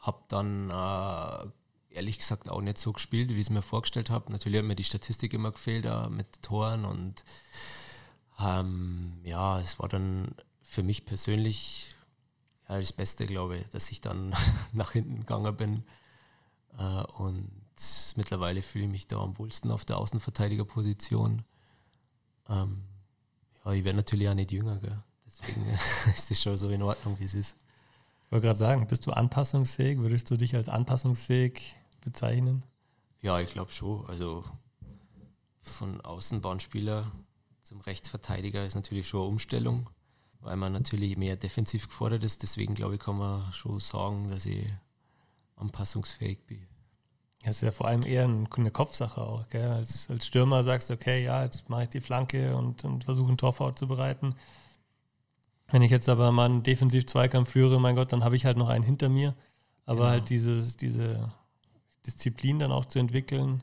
[0.00, 4.32] habe dann äh, ehrlich gesagt auch nicht so gespielt, wie ich es mir vorgestellt habe.
[4.32, 7.24] Natürlich hat mir die Statistik immer gefehlt äh, mit Toren und
[8.40, 11.94] ähm, ja, es war dann für mich persönlich
[12.68, 14.34] ja, das Beste, glaube ich, dass ich dann
[14.72, 15.84] nach hinten gegangen bin.
[16.78, 17.50] Äh, und
[18.16, 21.42] mittlerweile fühle ich mich da am wohlsten auf der Außenverteidigerposition.
[22.48, 22.82] Ähm,
[23.64, 25.02] ja, ich werde natürlich auch nicht jünger, gell?
[25.40, 25.66] Deswegen
[26.14, 27.56] ist das schon so in Ordnung, wie es ist.
[28.26, 29.98] Ich wollte gerade sagen, bist du anpassungsfähig?
[29.98, 32.62] Würdest du dich als anpassungsfähig bezeichnen?
[33.22, 34.06] Ja, ich glaube schon.
[34.06, 34.44] Also
[35.62, 37.10] von Außenbahnspieler
[37.62, 39.90] zum Rechtsverteidiger ist natürlich schon eine Umstellung,
[40.40, 42.42] weil man natürlich mehr defensiv gefordert ist.
[42.42, 44.66] Deswegen glaube ich, kann man schon sagen, dass ich
[45.56, 46.66] anpassungsfähig bin.
[47.44, 49.48] Das ist ja vor allem eher eine Kopfsache auch.
[49.48, 49.70] Gell?
[49.70, 53.28] Als, als Stürmer sagst du, okay, ja, jetzt mache ich die Flanke und, und versuche
[53.28, 54.34] einen Tor vorzubereiten.
[55.70, 58.68] Wenn ich jetzt aber mal einen Defensiv-Zweikampf führe, mein Gott, dann habe ich halt noch
[58.68, 59.34] einen hinter mir.
[59.84, 60.10] Aber genau.
[60.10, 61.32] halt dieses, diese
[62.06, 63.62] Disziplin dann auch zu entwickeln,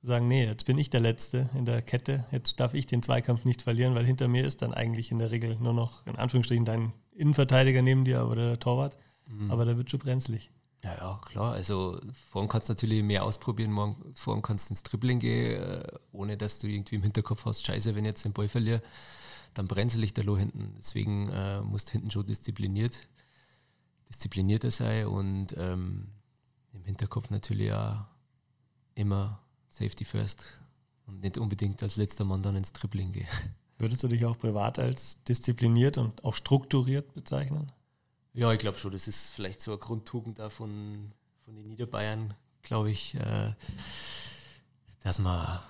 [0.00, 3.02] zu sagen, nee, jetzt bin ich der Letzte in der Kette, jetzt darf ich den
[3.02, 6.16] Zweikampf nicht verlieren, weil hinter mir ist dann eigentlich in der Regel nur noch, in
[6.16, 8.96] Anführungsstrichen, dein Innenverteidiger neben dir oder der Torwart.
[9.26, 9.50] Mhm.
[9.50, 10.50] Aber da wird schon brenzlig.
[10.82, 11.54] Ja, ja, klar.
[11.54, 11.98] Also
[12.30, 16.58] vorhin kannst du natürlich mehr ausprobieren, vorhin kannst du ins Dribbling gehen, äh, ohne dass
[16.58, 18.82] du irgendwie im Hinterkopf hast, scheiße, wenn ich jetzt den Ball verliere
[19.54, 20.74] dann brennt sich der Loh hinten.
[20.78, 23.08] Deswegen äh, musst hinten schon diszipliniert,
[24.08, 26.08] disziplinierter sein und ähm,
[26.72, 28.04] im Hinterkopf natürlich auch
[28.94, 30.44] immer Safety first
[31.06, 33.28] und nicht unbedingt als letzter Mann dann ins Dribbling gehen.
[33.78, 37.72] Würdest du dich auch privat als diszipliniert und auch strukturiert bezeichnen?
[38.32, 38.92] Ja, ich glaube schon.
[38.92, 41.12] Das ist vielleicht so eine Grundtugend da von,
[41.44, 43.52] von den Niederbayern, glaube ich, äh,
[45.00, 45.60] dass man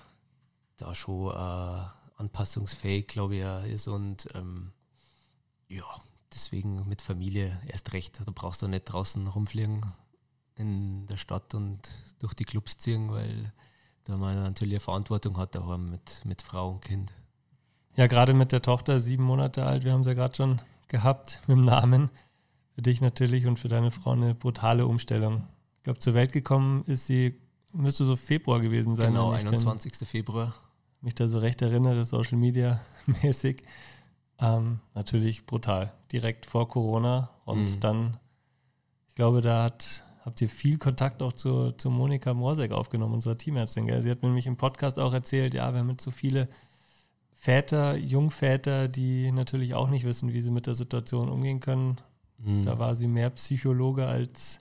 [0.76, 3.88] da schon äh, anpassungsfähig, glaube ich, er ist.
[3.88, 4.72] Und ähm,
[5.68, 5.84] ja,
[6.32, 8.20] deswegen mit Familie erst recht.
[8.24, 9.84] Da brauchst du nicht draußen rumfliegen
[10.56, 11.80] in der Stadt und
[12.20, 13.52] durch die Clubs ziehen, weil
[14.04, 17.12] da man natürlich eine Verantwortung hat daheim mit, mit Frau und Kind.
[17.96, 21.40] Ja, gerade mit der Tochter, sieben Monate alt, wir haben sie ja gerade schon gehabt
[21.46, 22.10] mit dem Namen.
[22.74, 25.46] Für dich natürlich und für deine Frau eine brutale Umstellung.
[25.78, 27.40] Ich glaube, zur Welt gekommen ist sie,
[27.72, 29.12] müsste so Februar gewesen sein.
[29.12, 29.94] Genau, 21.
[30.08, 30.54] Februar
[31.04, 32.80] mich da so recht erinnere, Social Media
[33.22, 33.62] mäßig.
[34.40, 35.92] Ähm, natürlich brutal.
[36.12, 37.30] Direkt vor Corona.
[37.44, 37.80] Und mhm.
[37.80, 38.16] dann,
[39.08, 43.38] ich glaube, da hat, habt ihr viel Kontakt auch zu, zu Monika Morsek aufgenommen, unserer
[43.38, 43.86] Teamärztin.
[43.86, 44.02] Gell?
[44.02, 46.48] Sie hat mir nämlich im Podcast auch erzählt, ja, wir haben jetzt so viele
[47.32, 52.00] Väter, Jungväter, die natürlich auch nicht wissen, wie sie mit der Situation umgehen können.
[52.38, 52.64] Mhm.
[52.64, 54.58] Da war sie mehr Psychologe als,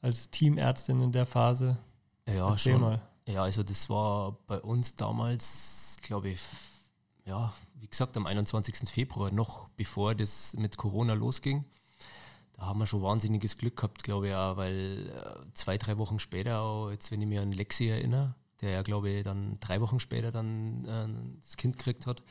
[0.00, 1.78] als Teamärztin in der Phase.
[2.26, 2.82] Ja, Erzähl schon.
[2.82, 3.00] Mal.
[3.28, 6.40] Ja, also das war bei uns damals, glaube ich,
[7.26, 8.88] ja, wie gesagt, am 21.
[8.88, 11.66] Februar, noch bevor das mit Corona losging.
[12.54, 16.18] Da haben wir schon wahnsinniges Glück gehabt, glaube ich, auch, weil äh, zwei, drei Wochen
[16.18, 19.82] später, auch jetzt wenn ich mich an Lexi erinnere, der ja, glaube ich, dann drei
[19.82, 22.22] Wochen später dann äh, das Kind gekriegt hat,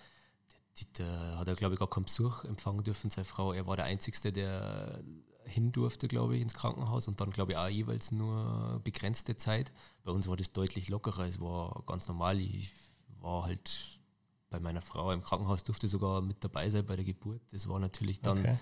[0.93, 3.53] da hat er, glaube ich, gar keinen Besuch empfangen dürfen, seine Frau.
[3.53, 5.03] Er war der Einzige, der
[5.47, 9.71] hin durfte, glaube ich, ins Krankenhaus und dann, glaube ich, auch jeweils nur begrenzte Zeit.
[10.03, 12.39] Bei uns war das deutlich lockerer, es war ganz normal.
[12.39, 12.73] Ich
[13.21, 13.99] war halt
[14.49, 17.41] bei meiner Frau im Krankenhaus, durfte sogar mit dabei sein bei der Geburt.
[17.51, 18.57] Das war natürlich dann okay.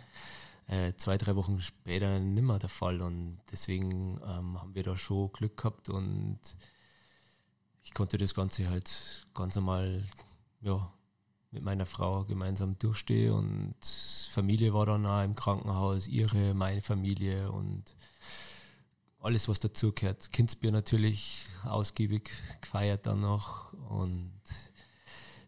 [0.67, 5.32] äh, zwei, drei Wochen später nimmer der Fall und deswegen ähm, haben wir da schon
[5.32, 6.39] Glück gehabt und
[7.84, 10.04] ich konnte das Ganze halt ganz normal
[10.62, 10.91] ja,
[11.56, 13.76] mit meiner Frau gemeinsam durchstehe und
[14.30, 17.96] Familie war dann auch im Krankenhaus, ihre, meine Familie und
[19.22, 20.32] alles, was dazugehört.
[20.34, 22.30] Kindsbier natürlich ausgiebig
[22.62, 24.34] gefeiert dann noch und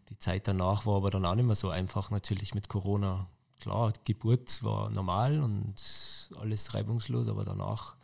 [0.08, 3.28] die Zeit danach war aber dann auch nicht mehr so einfach natürlich mit Corona.
[3.60, 5.74] Klar, Geburt war normal und
[6.36, 7.96] alles reibungslos, aber danach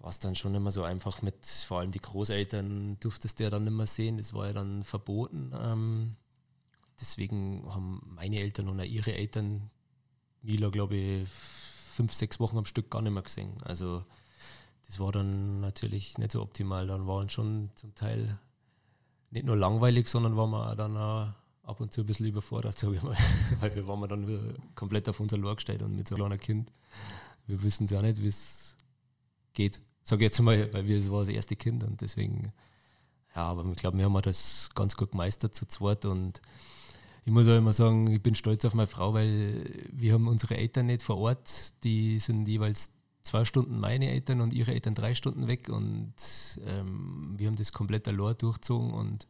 [0.00, 3.50] war es dann schon mehr so einfach mit, vor allem die Großeltern durftest du ja
[3.50, 5.52] dann nicht mehr sehen, das war ja dann verboten.
[5.56, 6.16] Ähm,
[7.00, 9.70] deswegen haben meine Eltern und auch ihre Eltern
[10.42, 13.62] Mila, glaube ich, fünf, sechs Wochen am Stück gar nicht mehr gesehen.
[13.62, 14.04] Also
[14.86, 16.86] das war dann natürlich nicht so optimal.
[16.86, 18.38] Dann waren schon zum Teil
[19.30, 22.96] nicht nur langweilig, sondern waren wir dann auch ab und zu ein bisschen überfordert, sage
[22.96, 23.16] ich mal.
[23.60, 26.72] Weil wir waren dann komplett auf unser Lohr gestellt und mit so einem Kind.
[27.46, 28.76] Wir wissen es ja nicht, wie es
[29.52, 29.80] geht.
[30.02, 32.52] Sage ich jetzt mal, weil wir, war das erste Kind und deswegen,
[33.36, 36.42] ja, aber ich glaube, wir haben das ganz gut gemeistert zu zweit und
[37.24, 40.56] ich muss auch immer sagen, ich bin stolz auf meine Frau, weil wir haben unsere
[40.56, 41.72] Eltern nicht vor Ort.
[41.84, 42.90] Die sind jeweils
[43.22, 46.14] zwei Stunden meine Eltern und ihre Eltern drei Stunden weg und
[46.66, 49.28] ähm, wir haben das komplett allein durchzogen und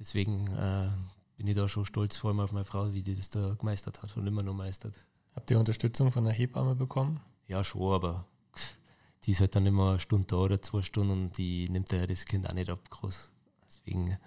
[0.00, 0.90] deswegen äh,
[1.36, 4.02] bin ich da schon stolz vor allem auf meine Frau, wie die das da gemeistert
[4.02, 4.94] hat und immer noch meistert.
[5.36, 7.20] Habt ihr Unterstützung von der Hebamme bekommen?
[7.46, 8.26] Ja, schon, aber
[9.24, 12.06] die ist halt dann immer eine Stunde da oder zwei Stunden und die nimmt ja
[12.06, 13.30] das Kind auch nicht ab groß.
[13.64, 14.18] Deswegen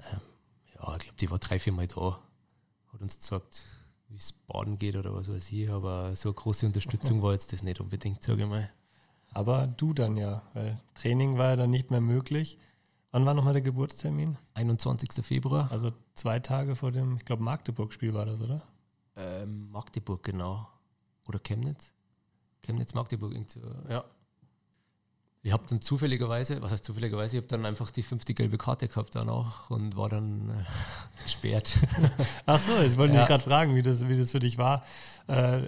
[0.00, 0.20] ähm,
[0.78, 2.20] ja, ich glaube, die war drei, vier Mal da,
[2.92, 3.64] hat uns gesagt,
[4.08, 7.52] wie es baden geht oder was weiß ich, aber so eine große Unterstützung war jetzt
[7.52, 8.70] das nicht unbedingt, sage ich mal.
[9.32, 12.58] Aber du dann ja, weil Training war ja dann nicht mehr möglich.
[13.10, 14.36] Wann war nochmal der Geburtstermin?
[14.54, 15.24] 21.
[15.24, 15.70] Februar.
[15.70, 18.62] Also zwei Tage vor dem, ich glaube, Magdeburg-Spiel war das, oder?
[19.16, 20.68] Ähm, Magdeburg, genau.
[21.28, 21.92] Oder Chemnitz?
[22.62, 24.04] Chemnitz, Magdeburg, so, ja.
[25.46, 28.88] Ich habe dann zufälligerweise, was heißt zufälligerweise, ich habe dann einfach die fünfte gelbe Karte
[28.88, 31.78] gehabt danach und war dann äh, gesperrt.
[32.46, 33.20] Ach so, ich wollte ja.
[33.20, 34.82] mich gerade fragen, wie das, wie das für dich war.
[35.28, 35.60] Äh,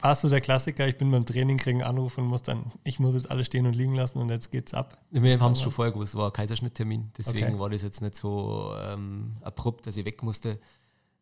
[0.00, 2.98] warst du der Klassiker, ich bin beim Training, kriege einen Anruf und muss dann, ich
[2.98, 4.96] muss jetzt alles stehen und liegen lassen und jetzt geht's ab?
[5.10, 7.58] Wir haben es schon vorher gewusst, war ein Kaiserschnitttermin, deswegen okay.
[7.58, 10.58] war das jetzt nicht so ähm, abrupt, dass ich weg musste.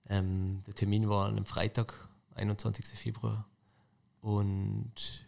[0.09, 2.87] Ähm, der Termin war an einem Freitag, 21.
[2.87, 3.49] Februar
[4.21, 5.25] und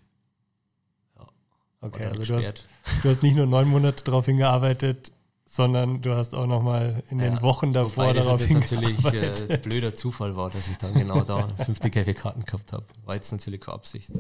[1.81, 2.65] okay, also du hast,
[3.03, 5.13] du hast nicht nur neun Monate darauf hingearbeitet,
[5.57, 9.05] sondern du hast auch nochmal in ja, den Wochen davor darauf das jetzt natürlich
[9.51, 12.85] äh, blöder Zufall war, dass ich dann genau da fünfte gelbe Karten gehabt habe.
[13.05, 14.11] War jetzt natürlich keine Absicht.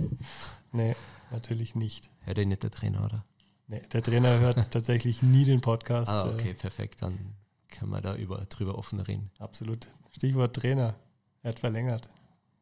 [0.73, 0.97] Nee,
[1.31, 2.11] natürlich nicht.
[2.21, 3.25] Hört ihr nicht der Trainer, oder?
[3.69, 6.09] Nee, der Trainer hört tatsächlich nie den Podcast.
[6.09, 6.55] Ah, okay, äh.
[6.55, 7.03] perfekt.
[7.03, 7.35] Dann
[7.69, 9.31] können wir da über, drüber offen reden.
[9.39, 9.89] Absolut.
[10.13, 10.95] Stichwort Trainer.
[11.43, 12.09] Er hat verlängert.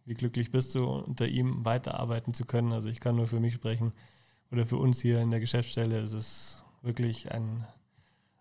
[0.06, 2.72] Wie glücklich bist du, unter ihm weiterarbeiten zu können?
[2.72, 3.92] Also ich kann nur für mich sprechen
[4.54, 5.98] oder für uns hier in der Geschäftsstelle.
[5.98, 7.66] Es ist wirklich ein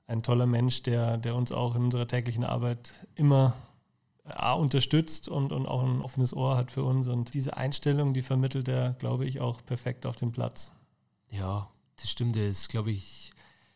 [0.08, 3.56] ein toller Mensch, der, der uns auch in unserer täglichen Arbeit immer
[4.26, 7.08] A, unterstützt und, und auch ein offenes Ohr hat für uns.
[7.08, 10.71] Und diese Einstellung, die vermittelt er, glaube ich, auch perfekt auf dem Platz.
[11.30, 12.38] Ja, das stimmt.
[12.38, 13.32] Er ist, glaube ich,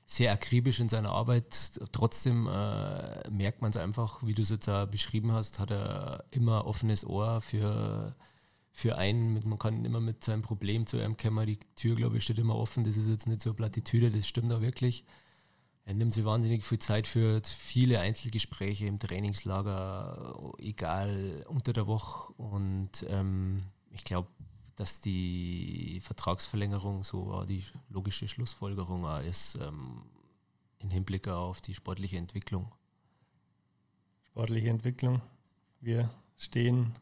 [0.05, 1.79] sehr akribisch in seiner Arbeit.
[1.91, 6.65] Trotzdem äh, merkt man es einfach, wie du es jetzt beschrieben hast, hat er immer
[6.65, 8.15] offenes Ohr für,
[8.77, 9.41] für einen.
[9.49, 11.47] Man kann immer mit seinem Problem zu einem kommen.
[11.47, 12.83] Die Tür, glaube ich, steht immer offen.
[12.83, 15.03] Das ist jetzt nicht so eine Plattitüde, das stimmt auch wirklich.
[15.85, 22.31] Er nimmt sich wahnsinnig viel Zeit für viele Einzelgespräche im Trainingslager, egal unter der Woche.
[22.33, 24.29] Und ähm, ich glaube,
[24.75, 30.03] dass die Vertragsverlängerung so die logische Schlussfolgerung ist ähm,
[30.77, 32.71] im Hinblick auf die sportliche Entwicklung.
[34.27, 35.23] Sportliche Entwicklung.
[35.81, 36.93] Wir stehen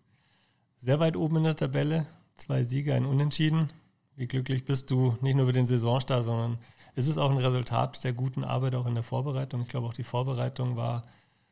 [0.86, 2.06] sehr weit oben in der Tabelle.
[2.36, 3.74] Zwei Siege, ein Unentschieden.
[4.16, 6.60] Wie glücklich bist du nicht nur für den Saisonstart, sondern
[6.94, 9.64] ist es auch ein Resultat der guten Arbeit auch in der Vorbereitung.
[9.64, 11.04] Ich glaube, auch die Vorbereitung war,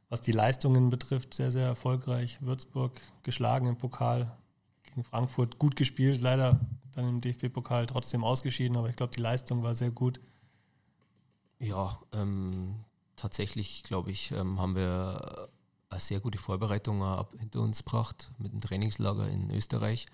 [0.07, 2.37] was die Leistungen betrifft, sehr, sehr erfolgreich.
[2.41, 4.31] Würzburg geschlagen im Pokal,
[4.83, 6.59] gegen Frankfurt gut gespielt, leider
[6.91, 10.21] dann im DFB-Pokal trotzdem ausgeschieden, aber ich glaube, die Leistung war sehr gut.
[11.57, 15.49] Ja, ähm, tatsächlich, glaube ich, ähm, haben wir
[15.93, 17.03] eine sehr gute Vorbereitung
[17.39, 20.05] hinter uns gebracht mit dem Trainingslager in Österreich.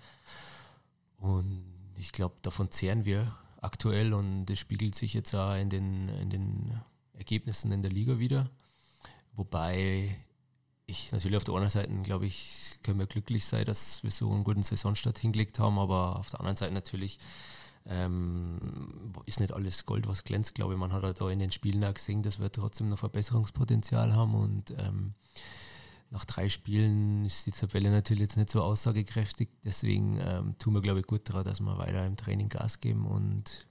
[1.18, 1.64] Und
[1.98, 6.30] ich glaube, davon zehren wir aktuell und das spiegelt sich jetzt auch in den, in
[6.30, 6.80] den
[7.12, 8.48] Ergebnissen in der Liga wieder.
[9.34, 10.16] Wobei
[10.86, 14.30] ich natürlich auf der einen Seite, glaube ich, können wir glücklich sein, dass wir so
[14.30, 17.18] einen guten Saisonstart hingelegt haben, aber auf der anderen Seite natürlich
[17.86, 20.78] ähm, ist nicht alles Gold, was glänzt, glaube ich.
[20.78, 24.34] Man hat halt da in den Spielen auch gesehen, dass wir trotzdem noch Verbesserungspotenzial haben
[24.34, 25.14] und ähm,
[26.10, 29.48] nach drei Spielen ist die Tabelle natürlich jetzt nicht so aussagekräftig.
[29.64, 33.06] Deswegen ähm, tun wir, glaube ich, gut daran, dass wir weiter im Training Gas geben
[33.06, 33.66] und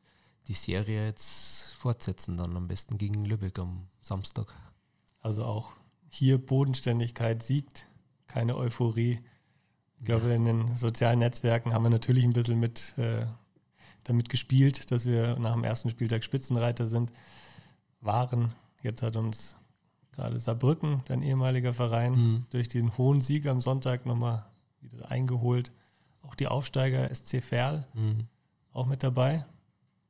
[0.47, 4.53] die Serie jetzt fortsetzen, dann am besten gegen Lübeck am Samstag.
[5.21, 5.73] Also auch
[6.07, 7.87] hier Bodenständigkeit siegt,
[8.27, 9.19] keine Euphorie.
[9.99, 13.25] Ich glaube, in den sozialen Netzwerken haben wir natürlich ein bisschen mit, äh,
[14.05, 17.11] damit gespielt, dass wir nach dem ersten Spieltag Spitzenreiter sind,
[17.99, 18.53] waren.
[18.81, 19.57] Jetzt hat uns
[20.11, 22.45] gerade Saarbrücken, dein ehemaliger Verein, mhm.
[22.49, 24.45] durch den hohen Sieg am Sonntag nochmal
[24.81, 25.71] wieder eingeholt.
[26.21, 28.27] Auch die Aufsteiger SC Verl mhm.
[28.73, 29.45] auch mit dabei.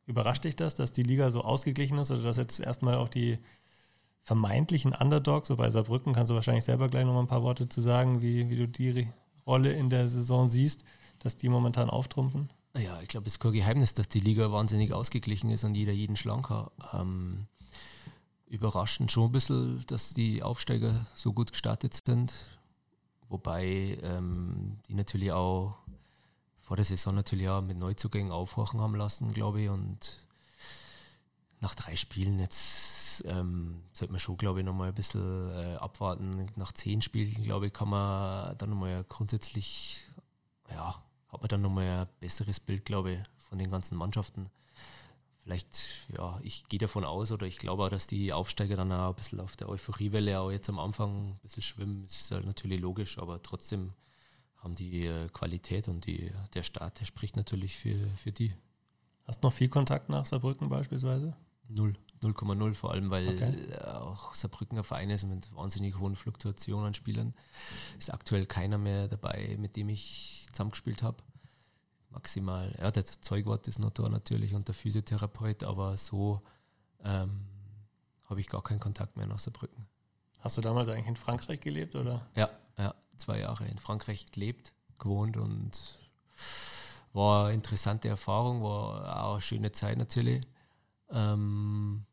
[0.05, 3.37] Überrascht dich das, dass die Liga so ausgeglichen ist oder dass jetzt erstmal auch die
[4.23, 7.81] vermeintlichen Underdogs, so bei Saarbrücken kannst du wahrscheinlich selber gleich nochmal ein paar Worte zu
[7.81, 9.07] sagen, wie, wie du die
[9.45, 10.83] Rolle in der Saison siehst,
[11.19, 12.49] dass die momentan auftrumpfen?
[12.77, 15.91] Ja, ich glaube, es ist kein Geheimnis, dass die Liga wahnsinnig ausgeglichen ist und jeder
[15.91, 16.71] jeden schlanker.
[16.93, 17.47] Ähm,
[18.49, 22.33] überraschend schon ein bisschen, dass die Aufsteiger so gut gestartet sind.
[23.29, 25.77] Wobei ähm, die natürlich auch
[26.59, 29.69] vor der Saison natürlich auch mit Neuzugängen aufhorchen haben lassen, glaube ich.
[29.69, 30.25] Und
[31.61, 36.47] nach drei Spielen jetzt ähm, sollte man schon, glaube ich, nochmal ein bisschen äh, abwarten.
[36.55, 40.05] Nach zehn Spielen, glaube ich, kann man dann nochmal grundsätzlich,
[40.71, 40.95] ja,
[41.29, 44.49] hat man dann nochmal ein besseres Bild, glaube ich, von den ganzen Mannschaften
[45.49, 49.09] vielleicht, ja, ich gehe davon aus oder ich glaube auch, dass die Aufsteiger dann auch
[49.09, 52.03] ein bisschen auf der Euphoriewelle auch jetzt am Anfang ein bisschen schwimmen.
[52.03, 53.93] Das ist halt natürlich logisch, aber trotzdem
[54.57, 58.53] haben die äh, Qualität und die, der Start, der spricht natürlich für, für die.
[59.25, 61.35] Hast du noch viel Kontakt nach Saarbrücken beispielsweise?
[61.67, 61.95] Null.
[62.21, 63.75] 0,0, vor allem weil okay.
[63.79, 67.33] auch Saarbrücken ein Verein ist mit wahnsinnig hohen Fluktuationen an Spielern.
[67.97, 71.23] Ist aktuell keiner mehr dabei, mit dem ich zusammengespielt habe.
[72.09, 76.41] Maximal, ja, der Zeugwart ist noch da natürlich und der Physiotherapeut, aber so
[77.03, 77.45] ähm,
[78.25, 79.85] habe ich gar keinen Kontakt mehr nach Saarbrücken.
[80.39, 82.25] Hast du damals eigentlich in Frankreich gelebt, oder?
[82.35, 85.99] Ja, ja, zwei Jahre in Frankreich gelebt, gewohnt und
[87.13, 90.45] war eine interessante Erfahrung, war auch eine schöne Zeit natürlich.
[91.11, 92.05] Ähm,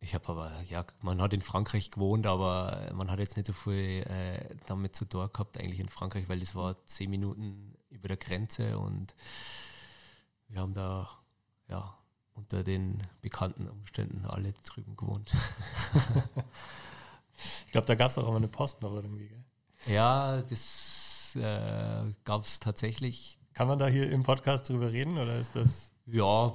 [0.00, 3.52] ich habe aber, ja, man hat in Frankreich gewohnt, aber man hat jetzt nicht so
[3.52, 8.08] viel äh, damit zu tun gehabt, eigentlich in Frankreich, weil das war zehn Minuten über
[8.08, 9.14] der Grenze und
[10.48, 11.08] wir haben da,
[11.68, 11.96] ja,
[12.34, 15.30] unter den bekannten Umständen alle drüben gewohnt.
[17.66, 19.44] ich glaube, da gab es auch immer eine Post noch irgendwie, gell?
[19.86, 23.38] Ja, das äh, gab es tatsächlich.
[23.54, 25.92] Kann man da hier im Podcast drüber reden oder ist das?
[26.06, 26.52] Ja,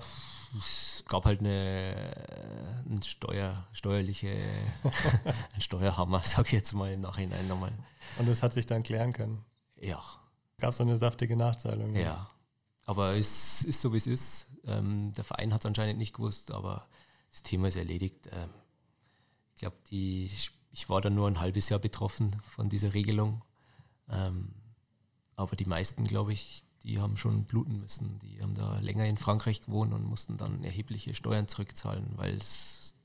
[0.57, 1.95] es gab halt eine,
[2.89, 4.29] eine Steuer, steuerliche,
[5.53, 7.71] ein Steuerhammer, sage ich jetzt mal im Nachhinein nochmal.
[8.17, 9.43] Und das hat sich dann klären können?
[9.79, 10.01] Ja.
[10.57, 11.95] Gab es eine saftige Nachzahlung?
[11.95, 12.29] Ja.
[12.85, 14.47] Aber es ist so, wie es ist.
[14.65, 16.87] Ähm, der Verein hat es anscheinend nicht gewusst, aber
[17.31, 18.29] das Thema ist erledigt.
[18.31, 18.49] Ähm,
[19.53, 23.43] ich glaube, ich war da nur ein halbes Jahr betroffen von dieser Regelung.
[24.09, 24.53] Ähm,
[25.35, 28.19] aber die meisten, glaube ich, die haben schon bluten müssen.
[28.19, 32.95] Die haben da länger in Frankreich gewohnt und mussten dann erhebliche Steuern zurückzahlen, weil es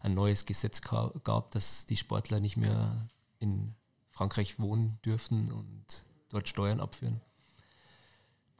[0.00, 3.74] ein neues Gesetz gab, dass die Sportler nicht mehr in
[4.10, 7.20] Frankreich wohnen dürfen und dort Steuern abführen.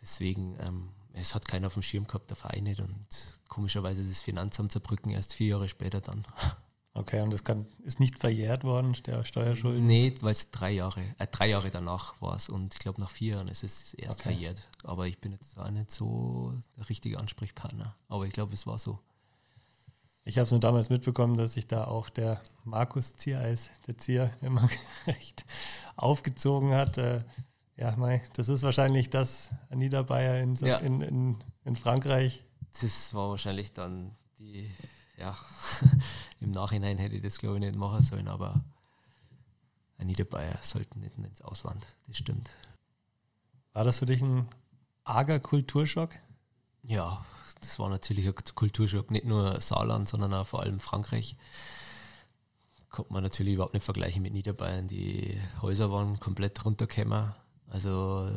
[0.01, 2.81] Deswegen, ähm, es hat keiner auf dem Schirm gehabt, der Verein nicht.
[2.81, 3.07] Und
[3.49, 6.25] komischerweise ist das Finanzamt Zerbrücken erst vier Jahre später dann.
[6.93, 9.87] Okay, und das kann, ist nicht verjährt worden, der Steuerschulden?
[9.87, 13.11] Nee, weil es drei Jahre, äh, drei Jahre danach war es und ich glaube nach
[13.11, 14.31] vier Jahren ist es erst okay.
[14.31, 14.69] verjährt.
[14.83, 17.95] Aber ich bin jetzt auch nicht so der richtige Ansprechpartner.
[18.09, 18.99] Aber ich glaube, es war so.
[20.25, 24.33] Ich habe es nur damals mitbekommen, dass sich da auch der Markus Ziereis, der Zier,
[24.41, 24.69] immer
[25.07, 25.45] recht
[25.95, 26.99] aufgezogen hat.
[26.99, 27.23] Äh,
[27.81, 30.77] ja, mei, das ist wahrscheinlich das Niederbayer in, ja.
[30.79, 32.45] in, in, in Frankreich.
[32.81, 34.71] Das war wahrscheinlich dann die
[35.17, 35.37] ja,
[36.41, 38.63] im Nachhinein hätte ich das glaube ich nicht machen sollen, aber
[39.99, 42.51] ein Niederbayer sollten nicht ins Ausland, das stimmt.
[43.73, 44.49] War das für dich ein
[45.05, 46.11] arger Kulturschock?
[46.83, 47.25] Ja,
[47.61, 51.37] das war natürlich ein Kulturschock, nicht nur Saarland, sondern auch vor allem Frankreich.
[52.89, 54.89] Konnte man natürlich überhaupt nicht vergleichen mit Niederbayern.
[54.89, 57.35] Die Häuser waren komplett runtergekommen.
[57.71, 58.29] Also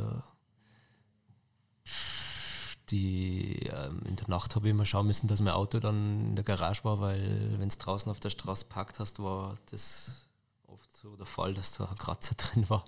[2.90, 6.36] die ähm, in der Nacht habe ich immer schauen müssen, dass mein Auto dann in
[6.36, 10.28] der Garage war, weil wenn es draußen auf der Straße parkt hast, war das
[10.68, 12.86] oft so der Fall, dass da ein Kratzer drin war.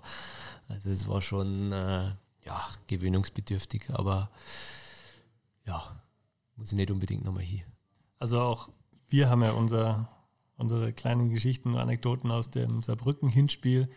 [0.68, 2.12] Also es war schon äh,
[2.44, 4.30] ja, gewöhnungsbedürftig, aber
[5.64, 6.00] ja,
[6.56, 7.64] muss ich nicht unbedingt nochmal hier.
[8.18, 8.68] Also auch
[9.08, 10.08] wir haben ja unser,
[10.56, 13.88] unsere kleinen Geschichten und Anekdoten aus dem Saarbrücken-Hinspiel.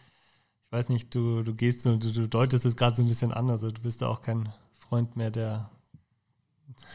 [0.69, 3.49] Ich weiß nicht, du, du gehst du, du deutest es gerade so ein bisschen an,
[3.49, 5.71] also du bist da auch kein Freund mehr der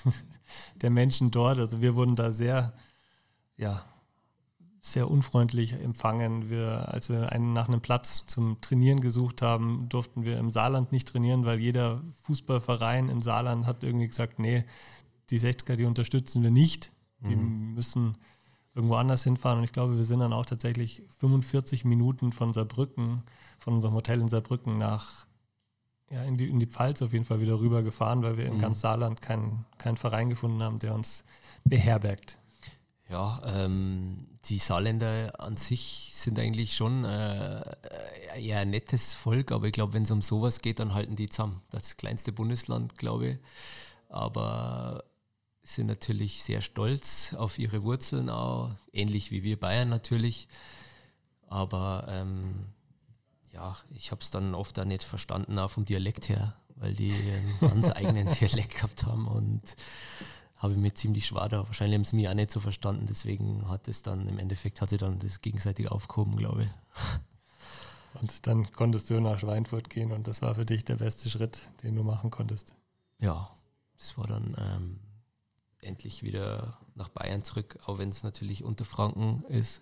[0.76, 1.58] der Menschen dort.
[1.58, 2.74] Also wir wurden da sehr,
[3.56, 3.84] ja,
[4.80, 6.50] sehr unfreundlich empfangen.
[6.50, 10.92] Wir, als wir einen nach einem Platz zum Trainieren gesucht haben, durften wir im Saarland
[10.92, 14.64] nicht trainieren, weil jeder Fußballverein im Saarland hat irgendwie gesagt, nee,
[15.30, 16.92] die 60er, die unterstützen wir nicht.
[17.20, 17.74] Die mhm.
[17.74, 18.18] müssen
[18.74, 19.58] irgendwo anders hinfahren.
[19.58, 23.22] Und ich glaube, wir sind dann auch tatsächlich 45 Minuten von Saarbrücken,
[23.58, 25.26] von unserem Hotel in Saarbrücken nach
[26.10, 28.54] ja, in, die, in die Pfalz auf jeden Fall wieder rüber gefahren, weil wir in
[28.54, 28.60] mhm.
[28.60, 31.24] ganz Saarland keinen kein Verein gefunden haben, der uns
[31.64, 32.38] beherbergt.
[33.08, 37.62] Ja, ähm, die Saarländer an sich sind eigentlich schon äh,
[38.37, 41.28] eher ein nettes Volk, aber ich glaube, wenn es um sowas geht, dann halten die
[41.28, 41.62] zusammen.
[41.70, 43.38] Das kleinste Bundesland, glaube ich.
[44.08, 45.04] Aber
[45.64, 50.46] sind natürlich sehr stolz auf ihre Wurzeln auch, ähnlich wie wir Bayern natürlich.
[51.48, 52.66] Aber ähm,
[53.53, 57.12] ja, ich habe es dann oft auch nicht verstanden, auch vom Dialekt her, weil die
[57.12, 59.62] einen ganz eigenen Dialekt gehabt haben und
[60.57, 61.66] habe ich mir ziemlich schwer da.
[61.66, 64.90] Wahrscheinlich haben sie mich auch nicht so verstanden, deswegen hat es dann im Endeffekt hat
[64.90, 66.71] sie dann das gegenseitig aufgehoben, glaube ich.
[68.21, 71.58] Und dann konntest du nach Schweinfurt gehen und das war für dich der beste Schritt,
[71.83, 72.73] den du machen konntest.
[73.19, 73.50] Ja,
[73.98, 75.00] das war dann ähm,
[75.94, 79.80] endlich wieder nach Bayern zurück, auch wenn es natürlich unter Franken ist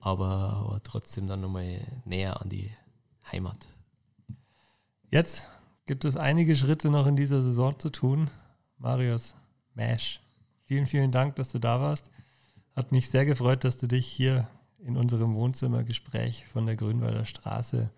[0.00, 2.70] aber, aber trotzdem dann nochmal näher an die
[3.30, 3.68] Heimat.
[5.10, 5.46] Jetzt
[5.86, 8.30] gibt es einige Schritte noch in dieser Saison zu tun.
[8.78, 9.36] Marius
[9.74, 10.20] Mash,
[10.64, 12.10] vielen, vielen Dank, dass du da warst.
[12.74, 14.48] Hat mich sehr gefreut, dass du dich hier
[14.78, 17.90] in unserem Wohnzimmergespräch von der Grünwalder Straße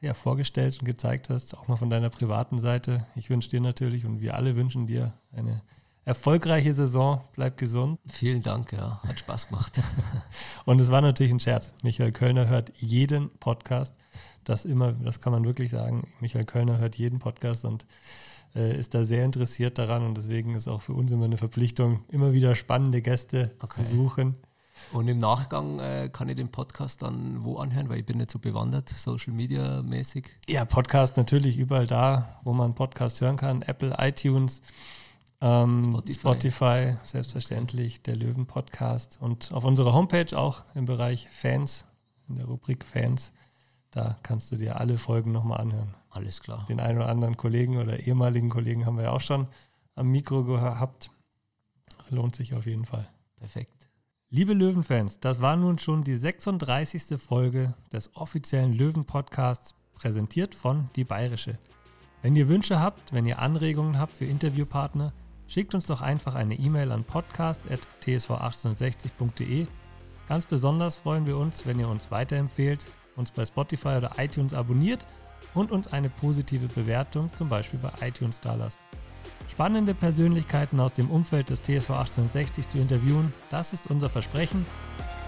[0.00, 3.06] ja, vorgestellt und gezeigt hast, auch mal von deiner privaten Seite.
[3.16, 5.62] Ich wünsche dir natürlich und wir alle wünschen dir eine
[6.04, 7.22] erfolgreiche Saison.
[7.34, 7.98] Bleib gesund.
[8.08, 9.00] Vielen Dank, ja.
[9.06, 9.80] Hat Spaß gemacht.
[10.64, 11.74] Und es war natürlich ein Scherz.
[11.82, 13.94] Michael Kölner hört jeden Podcast.
[14.44, 16.08] Das immer, das kann man wirklich sagen.
[16.20, 17.84] Michael Kölner hört jeden Podcast und
[18.56, 22.00] äh, ist da sehr interessiert daran und deswegen ist auch für uns immer eine Verpflichtung,
[22.08, 23.82] immer wieder spannende Gäste okay.
[23.82, 24.36] zu suchen.
[24.92, 28.30] Und im Nachgang äh, kann ich den Podcast dann wo anhören, weil ich bin nicht
[28.30, 30.28] so bewandert, Social Media mäßig.
[30.48, 33.62] Ja, Podcast natürlich überall da, wo man Podcast hören kann.
[33.62, 34.62] Apple, iTunes,
[35.40, 36.18] ähm, Spotify.
[36.18, 36.96] Spotify.
[37.04, 39.18] selbstverständlich, der Löwen-Podcast.
[39.20, 41.86] Und auf unserer Homepage auch im Bereich Fans,
[42.28, 43.32] in der Rubrik Fans,
[43.90, 45.94] da kannst du dir alle Folgen nochmal anhören.
[46.10, 46.64] Alles klar.
[46.68, 49.48] Den einen oder anderen Kollegen oder ehemaligen Kollegen haben wir ja auch schon
[49.94, 51.10] am Mikro gehabt.
[52.10, 53.08] Lohnt sich auf jeden Fall.
[53.36, 53.88] Perfekt.
[54.28, 57.20] Liebe Löwenfans, das war nun schon die 36.
[57.20, 61.58] Folge des offiziellen Löwen-Podcasts, präsentiert von Die Bayerische.
[62.22, 65.12] Wenn ihr Wünsche habt, wenn ihr Anregungen habt für Interviewpartner,
[65.50, 69.66] schickt uns doch einfach eine E-Mail an podcast.tsv1860.de.
[70.28, 72.86] Ganz besonders freuen wir uns, wenn ihr uns weiterempfehlt,
[73.16, 75.04] uns bei Spotify oder iTunes abonniert
[75.54, 78.78] und uns eine positive Bewertung, zum Beispiel bei iTunes, da lasst.
[79.48, 84.64] Spannende Persönlichkeiten aus dem Umfeld des TSV 1860 zu interviewen, das ist unser Versprechen.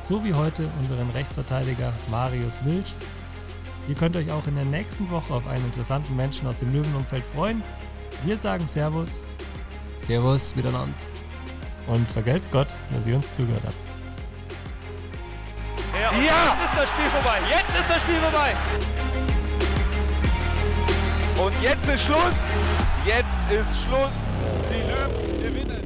[0.05, 2.95] So wie heute unseren Rechtsverteidiger Marius Wilsch.
[3.89, 7.27] Ihr könnt euch auch in der nächsten Woche auf einen interessanten Menschen aus dem Löwenumfeld
[7.27, 7.61] freuen.
[8.25, 9.27] Wir sagen Servus.
[10.03, 10.93] Servus miteinander.
[11.87, 13.75] Und vergelt's Gott, dass ihr uns zugehört habt.
[15.95, 16.55] Ja, ja!
[16.55, 17.39] Jetzt ist das Spiel vorbei.
[17.49, 18.57] Jetzt ist das Spiel vorbei.
[21.45, 22.35] Und jetzt ist Schluss.
[23.05, 24.13] Jetzt ist Schluss.
[24.71, 25.82] Die Löwen gewinnen.